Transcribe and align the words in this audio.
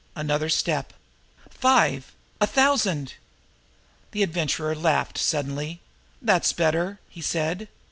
Another 0.15 0.49
step. 0.49 0.93
"Five 1.51 2.11
a 2.41 2.47
thousand!" 2.47 3.13
The 4.13 4.23
Adventurer 4.23 4.73
laughed 4.73 5.19
suddenly. 5.19 5.79
"That's 6.23 6.53
better!" 6.53 6.99
he 7.07 7.21
said. 7.21 7.67